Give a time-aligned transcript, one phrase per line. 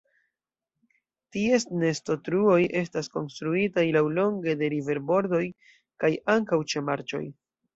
[1.35, 5.45] Ties nestotruoj estas konstruitaj laŭlonge de riverbordoj,
[6.05, 7.25] kaj ankaŭ ĉe marĉoj.